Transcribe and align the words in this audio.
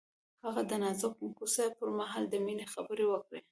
هغه 0.45 0.61
د 0.69 0.71
نازک 0.83 1.13
کوڅه 1.37 1.65
پر 1.77 1.87
مهال 1.99 2.23
د 2.29 2.35
مینې 2.45 2.65
خبرې 2.73 3.05
وکړې. 3.07 3.39